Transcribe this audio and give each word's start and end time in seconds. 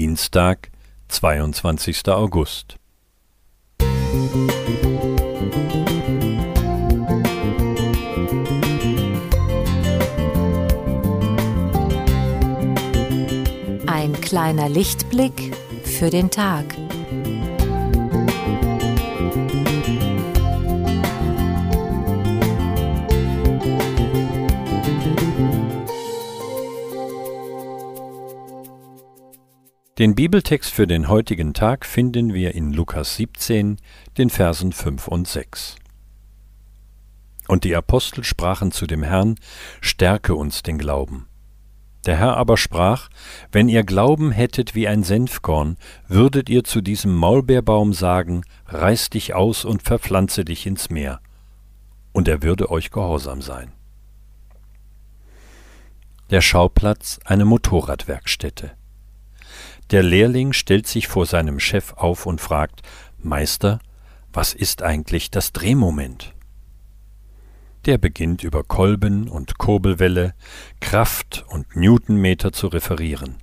Dienstag, 0.00 0.70
22. 1.08 2.06
August. 2.06 2.76
Ein 13.88 14.12
kleiner 14.20 14.68
Lichtblick 14.68 15.52
für 15.82 16.10
den 16.10 16.30
Tag. 16.30 16.76
Den 29.98 30.14
Bibeltext 30.14 30.72
für 30.72 30.86
den 30.86 31.08
heutigen 31.08 31.54
Tag 31.54 31.84
finden 31.84 32.32
wir 32.32 32.54
in 32.54 32.72
Lukas 32.72 33.16
17, 33.16 33.78
den 34.16 34.30
Versen 34.30 34.70
5 34.70 35.08
und 35.08 35.26
6. 35.26 35.74
Und 37.48 37.64
die 37.64 37.74
Apostel 37.74 38.22
sprachen 38.22 38.70
zu 38.70 38.86
dem 38.86 39.02
Herrn, 39.02 39.34
Stärke 39.80 40.36
uns 40.36 40.62
den 40.62 40.78
Glauben. 40.78 41.26
Der 42.06 42.16
Herr 42.16 42.36
aber 42.36 42.56
sprach, 42.56 43.08
Wenn 43.50 43.68
ihr 43.68 43.82
Glauben 43.82 44.30
hättet 44.30 44.76
wie 44.76 44.86
ein 44.86 45.02
Senfkorn, 45.02 45.76
würdet 46.06 46.48
ihr 46.48 46.62
zu 46.62 46.80
diesem 46.80 47.16
Maulbeerbaum 47.16 47.92
sagen, 47.92 48.42
Reiß 48.66 49.10
dich 49.10 49.34
aus 49.34 49.64
und 49.64 49.82
verpflanze 49.82 50.44
dich 50.44 50.64
ins 50.64 50.90
Meer, 50.90 51.20
und 52.12 52.28
er 52.28 52.44
würde 52.44 52.70
euch 52.70 52.92
gehorsam 52.92 53.42
sein. 53.42 53.72
Der 56.30 56.40
Schauplatz 56.40 57.18
eine 57.24 57.44
Motorradwerkstätte. 57.44 58.77
Der 59.90 60.02
Lehrling 60.02 60.52
stellt 60.52 60.86
sich 60.86 61.08
vor 61.08 61.24
seinem 61.24 61.58
Chef 61.58 61.94
auf 61.94 62.26
und 62.26 62.40
fragt 62.40 62.82
Meister, 63.18 63.80
was 64.32 64.52
ist 64.52 64.82
eigentlich 64.82 65.30
das 65.30 65.52
Drehmoment? 65.52 66.34
Der 67.86 67.96
beginnt 67.96 68.42
über 68.42 68.64
Kolben 68.64 69.28
und 69.28 69.56
Kurbelwelle, 69.56 70.34
Kraft 70.80 71.46
und 71.48 71.74
Newtonmeter 71.74 72.52
zu 72.52 72.66
referieren. 72.66 73.36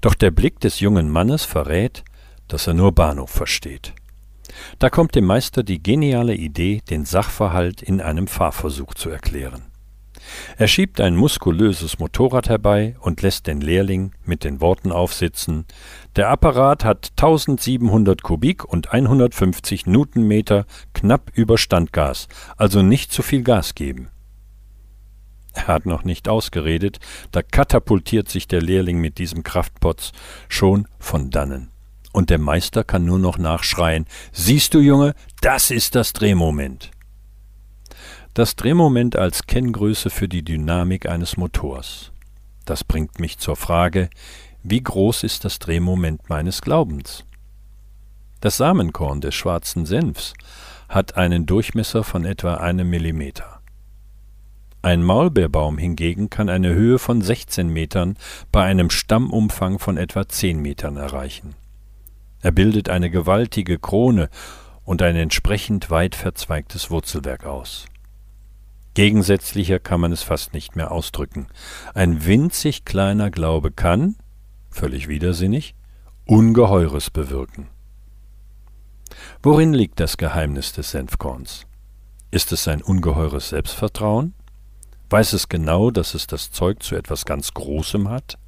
Doch 0.00 0.14
der 0.14 0.30
Blick 0.30 0.60
des 0.60 0.78
jungen 0.78 1.10
Mannes 1.10 1.44
verrät, 1.44 2.04
dass 2.46 2.68
er 2.68 2.74
nur 2.74 2.92
Bahnhof 2.92 3.30
versteht. 3.30 3.92
Da 4.78 4.90
kommt 4.90 5.14
dem 5.14 5.24
Meister 5.24 5.62
die 5.64 5.82
geniale 5.82 6.34
Idee, 6.34 6.82
den 6.88 7.04
Sachverhalt 7.04 7.82
in 7.82 8.00
einem 8.00 8.28
Fahrversuch 8.28 8.94
zu 8.94 9.10
erklären. 9.10 9.69
Er 10.56 10.68
schiebt 10.68 11.00
ein 11.00 11.16
muskulöses 11.16 11.98
Motorrad 11.98 12.48
herbei 12.48 12.96
und 13.00 13.22
lässt 13.22 13.46
den 13.46 13.60
Lehrling 13.60 14.12
mit 14.24 14.44
den 14.44 14.60
Worten 14.60 14.92
aufsitzen 14.92 15.66
Der 16.16 16.28
Apparat 16.28 16.84
hat 16.84 17.12
1700 17.16 18.22
Kubik 18.22 18.64
und 18.64 18.92
150 18.92 19.86
Newtonmeter 19.86 20.66
knapp 20.94 21.30
über 21.34 21.58
Standgas, 21.58 22.28
also 22.56 22.82
nicht 22.82 23.12
zu 23.12 23.22
viel 23.22 23.42
Gas 23.42 23.74
geben. 23.74 24.08
Er 25.52 25.66
hat 25.66 25.86
noch 25.86 26.04
nicht 26.04 26.28
ausgeredet, 26.28 27.00
da 27.32 27.42
katapultiert 27.42 28.28
sich 28.28 28.46
der 28.46 28.62
Lehrling 28.62 28.98
mit 28.98 29.18
diesem 29.18 29.42
Kraftpotz 29.42 30.12
schon 30.48 30.86
von 30.98 31.30
dannen. 31.30 31.70
Und 32.12 32.30
der 32.30 32.38
Meister 32.38 32.84
kann 32.84 33.04
nur 33.04 33.18
noch 33.18 33.38
nachschreien 33.38 34.06
Siehst 34.32 34.74
du, 34.74 34.80
Junge, 34.80 35.14
das 35.40 35.70
ist 35.70 35.94
das 35.94 36.12
Drehmoment. 36.12 36.90
Das 38.32 38.54
Drehmoment 38.54 39.16
als 39.16 39.48
Kenngröße 39.48 40.08
für 40.08 40.28
die 40.28 40.44
Dynamik 40.44 41.08
eines 41.08 41.36
Motors. 41.36 42.12
Das 42.64 42.84
bringt 42.84 43.18
mich 43.18 43.38
zur 43.38 43.56
Frage, 43.56 44.08
wie 44.62 44.80
groß 44.80 45.24
ist 45.24 45.44
das 45.44 45.58
Drehmoment 45.58 46.28
meines 46.28 46.62
Glaubens? 46.62 47.24
Das 48.40 48.56
Samenkorn 48.56 49.20
des 49.20 49.34
schwarzen 49.34 49.84
Senfs 49.84 50.34
hat 50.88 51.16
einen 51.16 51.44
Durchmesser 51.44 52.04
von 52.04 52.24
etwa 52.24 52.54
einem 52.54 52.88
Millimeter. 52.88 53.62
Ein 54.80 55.02
Maulbeerbaum 55.02 55.76
hingegen 55.76 56.30
kann 56.30 56.48
eine 56.48 56.72
Höhe 56.72 57.00
von 57.00 57.22
16 57.22 57.68
Metern 57.68 58.16
bei 58.52 58.62
einem 58.62 58.90
Stammumfang 58.90 59.80
von 59.80 59.96
etwa 59.96 60.28
10 60.28 60.62
Metern 60.62 60.98
erreichen. 60.98 61.56
Er 62.42 62.52
bildet 62.52 62.90
eine 62.90 63.10
gewaltige 63.10 63.80
Krone 63.80 64.30
und 64.84 65.02
ein 65.02 65.16
entsprechend 65.16 65.90
weit 65.90 66.14
verzweigtes 66.14 66.92
Wurzelwerk 66.92 67.44
aus. 67.44 67.89
Gegensätzlicher 68.94 69.78
kann 69.78 70.00
man 70.00 70.12
es 70.12 70.22
fast 70.22 70.52
nicht 70.52 70.76
mehr 70.76 70.90
ausdrücken. 70.90 71.46
Ein 71.94 72.26
winzig 72.26 72.84
kleiner 72.84 73.30
Glaube 73.30 73.70
kann, 73.70 74.16
völlig 74.70 75.08
widersinnig, 75.08 75.74
Ungeheures 76.26 77.10
bewirken. 77.10 77.68
Worin 79.42 79.72
liegt 79.72 80.00
das 80.00 80.16
Geheimnis 80.16 80.72
des 80.72 80.90
Senfkorns? 80.90 81.66
Ist 82.30 82.52
es 82.52 82.64
sein 82.64 82.82
ungeheures 82.82 83.48
Selbstvertrauen? 83.48 84.34
Weiß 85.08 85.32
es 85.32 85.48
genau, 85.48 85.90
dass 85.90 86.14
es 86.14 86.26
das 86.26 86.52
Zeug 86.52 86.82
zu 86.82 86.94
etwas 86.94 87.24
ganz 87.24 87.52
Großem 87.52 88.08
hat? 88.08 88.38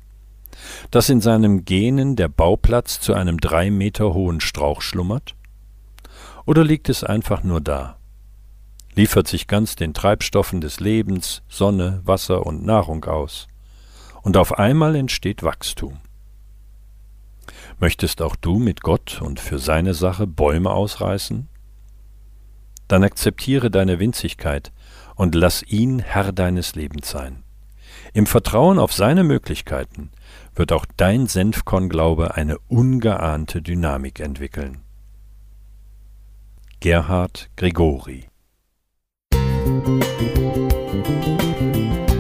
Dass 0.91 1.09
in 1.09 1.21
seinem 1.21 1.65
Genen 1.65 2.15
der 2.15 2.29
Bauplatz 2.29 3.01
zu 3.01 3.15
einem 3.15 3.39
drei 3.39 3.71
Meter 3.71 4.15
hohen 4.15 4.41
Strauch 4.41 4.81
schlummert? 4.81 5.35
Oder 6.47 6.63
liegt 6.63 6.89
es 6.89 7.03
einfach 7.03 7.43
nur 7.43 7.61
da, 7.61 7.97
liefert 8.95 9.27
sich 9.27 9.47
ganz 9.47 9.77
den 9.77 9.95
Treibstoffen 9.95 10.61
des 10.61 10.81
Lebens, 10.81 11.43
Sonne, 11.49 12.01
Wasser 12.05 12.47
und 12.47 12.65
Nahrung 12.65 13.05
aus. 13.05 13.49
Und 14.23 14.37
auf 14.37 14.59
einmal 14.59 14.95
entsteht 14.95 15.43
Wachstum. 15.43 15.99
Möchtest 17.79 18.23
auch 18.23 18.37
du 18.37 18.59
mit 18.59 18.83
Gott 18.83 19.21
und 19.23 19.41
für 19.41 19.59
seine 19.59 19.95
Sache 19.95 20.27
Bäume 20.27 20.71
ausreißen? 20.71 21.49
Dann 22.87 23.03
akzeptiere 23.03 23.71
deine 23.71 23.99
Winzigkeit 23.99 24.73
und 25.17 25.35
lass 25.35 25.63
ihn 25.63 25.99
Herr 25.99 26.33
deines 26.33 26.75
Lebens 26.75 27.11
sein. 27.11 27.43
Im 28.13 28.27
Vertrauen 28.27 28.79
auf 28.79 28.93
seine 28.93 29.25
Möglichkeiten 29.25 30.11
wird 30.55 30.73
auch 30.73 30.87
dein 30.97 31.27
Senfkornglaube 31.27 32.35
eine 32.35 32.59
ungeahnte 32.69 33.63
Dynamik 33.63 34.21
entwickeln. 34.21 34.83
Gerhard 36.81 37.49
Gregori 37.57 38.32
Thank 39.65 39.87
you. 42.07 42.12